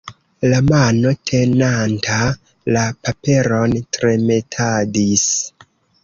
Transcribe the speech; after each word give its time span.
La 0.51 0.59
mano 0.67 1.09
tenanta 1.31 2.15
la 2.77 2.85
paperon 3.09 3.75
tremetadis. 3.99 5.27